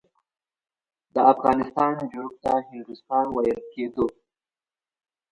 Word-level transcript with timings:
د 1.13 1.15
افغانستان 1.33 1.93
جنوب 2.11 2.33
ته 2.43 2.53
هندوستان 2.69 3.25
ویل 3.35 3.59
کېده. 3.73 4.05